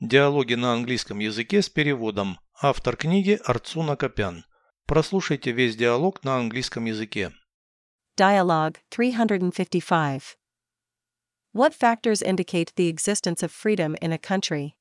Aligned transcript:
Диалоги 0.00 0.52
на 0.52 0.74
английском 0.74 1.20
языке 1.20 1.62
с 1.62 1.70
переводом. 1.70 2.38
Автор 2.60 2.96
книги 2.96 3.40
Арцуна 3.46 3.96
Копян. 3.96 4.44
Прослушайте 4.84 5.52
весь 5.52 5.74
диалог 5.74 6.22
на 6.22 6.36
английском 6.36 6.84
языке. 6.84 7.32
Dialogue 8.18 8.76
355. 8.90 10.36
What 11.54 11.72
factors 11.72 12.20
indicate 12.20 12.74
the 12.76 12.88
existence 12.88 13.42
of 13.42 13.50
freedom 13.50 13.96
in 14.02 14.12
a 14.12 14.18
country? 14.18 14.76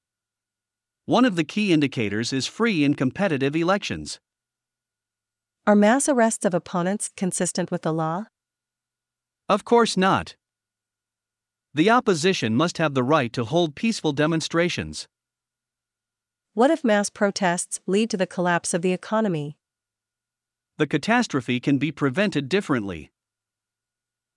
One 1.05 1.23
of 1.23 1.37
the 1.37 1.45
key 1.45 1.71
indicators 1.71 2.33
is 2.33 2.45
free 2.45 2.83
and 2.83 2.97
competitive 2.97 3.55
elections. 3.55 4.19
Are 5.65 5.77
mass 5.77 6.09
arrests 6.09 6.43
of 6.43 6.53
opponents 6.53 7.09
consistent 7.15 7.71
with 7.71 7.83
the 7.83 7.93
law? 7.93 8.25
Of 9.47 9.63
course 9.63 9.95
not. 9.95 10.35
The 11.75 11.89
opposition 11.89 12.55
must 12.55 12.77
have 12.77 12.93
the 12.93 13.03
right 13.03 13.33
to 13.33 13.43
hold 13.43 13.75
peaceful 13.75 14.13
demonstrations. 14.13 15.09
What 16.53 16.71
if 16.71 16.85
mass 16.85 17.09
protests 17.09 17.81
lead 17.85 18.09
to 18.11 18.17
the 18.17 18.25
collapse 18.25 18.73
of 18.73 18.81
the 18.81 18.93
economy? 18.93 19.57
The 20.77 20.87
catastrophe 20.87 21.59
can 21.59 21.77
be 21.77 21.91
prevented 21.91 22.47
differently. 22.47 23.11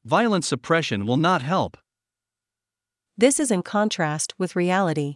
Violent 0.05 0.45
suppression 0.45 1.07
will 1.07 1.17
not 1.17 1.43
help. 1.43 1.77
This 3.17 3.39
is 3.39 3.53
in 3.53 3.63
contrast 3.63 4.35
with 4.37 4.57
reality. 4.57 5.15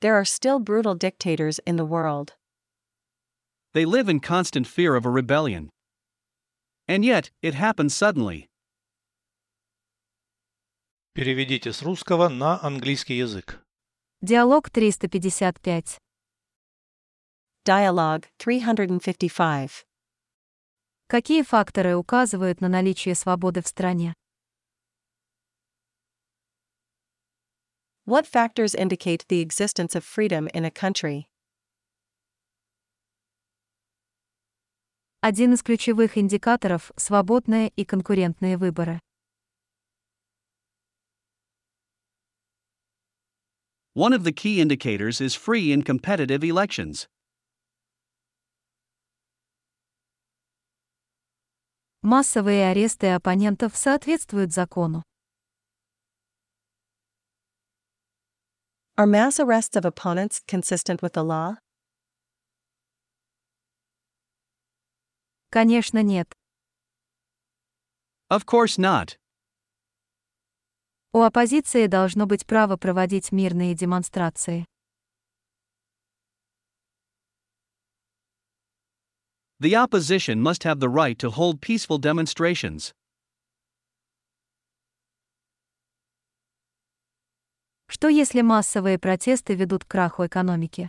There 0.00 0.16
are 0.16 0.24
still 0.24 0.58
brutal 0.58 0.96
dictators 0.96 1.60
in 1.64 1.76
the 1.76 1.84
world. 1.84 2.32
They 3.74 3.84
live 3.84 4.08
in 4.08 4.18
constant 4.18 4.66
fear 4.66 4.96
of 4.96 5.06
a 5.06 5.10
rebellion. 5.10 5.70
And 6.88 7.04
yet, 7.04 7.30
it 7.42 7.54
happens 7.54 7.94
suddenly. 7.94 8.49
Переведите 11.20 11.70
с 11.74 11.82
русского 11.82 12.30
на 12.30 12.58
английский 12.64 13.18
язык. 13.18 13.62
Диалог 14.22 14.70
355. 14.70 15.98
Dialogue 17.68 18.24
355. 18.38 19.84
Какие 21.08 21.42
факторы 21.42 21.94
указывают 21.94 22.62
на 22.62 22.68
наличие 22.68 23.14
свободы 23.14 23.60
в 23.60 23.68
стране? 23.68 24.14
What 28.06 28.24
factors 28.24 28.74
indicate 28.74 29.26
the 29.28 29.42
existence 29.42 29.94
of 29.94 30.02
freedom 30.02 30.48
in 30.54 30.64
a 30.64 30.70
country? 30.70 31.24
Один 35.20 35.52
из 35.52 35.62
ключевых 35.62 36.16
индикаторов– 36.16 36.90
свободные 36.96 37.68
и 37.76 37.84
конкурентные 37.84 38.56
выборы. 38.56 39.02
One 43.93 44.13
of 44.13 44.23
the 44.23 44.31
key 44.31 44.59
indicators 44.59 45.21
is 45.21 45.35
free 45.35 45.71
and 45.71 45.85
competitive 45.85 46.43
elections. 46.43 47.07
Массовые 52.01 52.69
аресты 52.69 53.07
оппонентов 53.07 53.75
соответствуют 53.75 54.53
закону. 54.53 55.03
Are 58.97 59.07
mass 59.07 59.39
arrests 59.39 59.75
of 59.75 59.85
opponents 59.85 60.41
consistent 60.47 61.01
with 61.01 61.13
the 61.13 61.23
law? 61.23 61.57
Конечно, 65.51 66.03
нет. 66.03 66.31
Of 68.29 68.45
course 68.45 68.77
not. 68.77 69.17
У 71.12 71.22
оппозиции 71.22 71.88
должно 71.88 72.26
быть 72.26 72.46
право 72.46 72.76
проводить 72.76 73.32
мирные 73.32 73.74
демонстрации. 73.74 74.64
The 79.58 79.74
opposition 79.74 80.40
must 80.40 80.62
have 80.62 80.78
the 80.78 80.88
right 80.88 81.18
to 81.18 81.30
hold 81.30 81.60
peaceful 81.60 81.98
demonstrations. 81.98 82.94
Что 87.88 88.08
если 88.08 88.40
массовые 88.40 88.98
протесты 89.00 89.56
ведут 89.56 89.84
к 89.84 89.88
краху 89.88 90.24
экономики? 90.24 90.88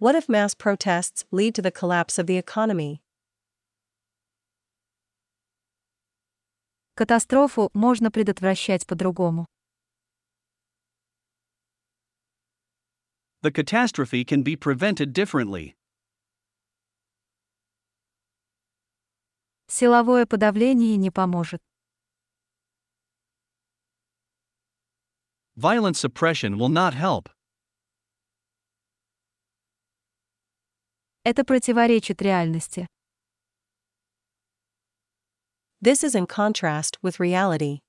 What 0.00 0.16
if 0.16 0.28
mass 0.28 0.54
protests 0.54 1.24
lead 1.30 1.54
to 1.54 1.62
the 1.62 1.70
collapse 1.70 2.18
of 2.18 2.26
the 2.26 2.36
economy? 2.36 3.00
Катастрофу 6.96 7.68
можно 7.74 8.10
предотвращать 8.10 8.86
по-другому. 8.86 9.44
The 13.42 13.52
catastrophe 13.52 14.24
can 14.24 14.42
be 14.42 14.56
prevented 14.56 15.12
differently. 15.12 15.74
Силовое 19.68 20.24
подавление 20.24 20.96
не 20.96 21.10
поможет. 21.10 21.60
Violent 25.54 25.96
suppression 25.98 26.56
will 26.56 26.70
not 26.70 26.94
help. 26.94 27.28
Это 31.24 31.44
противоречит 31.44 32.22
реальности. 32.22 32.86
This 35.81 36.03
is 36.03 36.15
in 36.15 36.27
contrast 36.27 36.97
with 37.01 37.19
reality. 37.19 37.79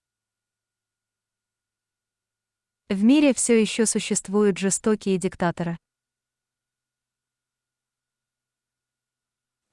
В 2.88 3.02
мире 3.02 3.32
все 3.32 3.60
еще 3.60 3.86
существуют 3.86 4.58
жестокие 4.58 5.18
диктаторы. 5.18 5.78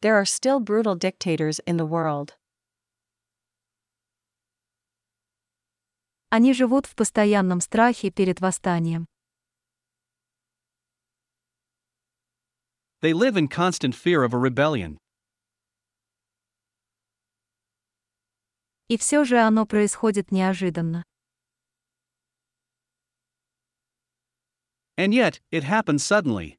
There 0.01 0.16
are 0.16 0.25
still 0.25 0.59
brutal 0.61 0.95
dictators 0.95 1.59
in 1.66 1.77
the 1.77 1.85
world. 1.85 2.35
Они 6.29 6.53
живут 6.53 6.85
в 6.85 6.95
постоянном 6.95 7.59
страхе 7.59 8.11
перед 8.11 8.39
восстанием. 8.39 9.07
They 13.01 13.13
live 13.13 13.35
in 13.35 13.47
constant 13.47 13.95
fear 13.95 14.23
of 14.23 14.33
a 14.33 14.38
rebellion. 14.38 14.97
И 18.88 18.98
все 18.98 19.24
же 19.24 19.38
оно 19.38 19.66
происходит 19.66 20.30
неожиданно. 20.30 21.04
And 24.96 25.12
yet, 25.12 25.40
it 25.50 25.64
happens 25.64 26.04
suddenly. 26.04 26.58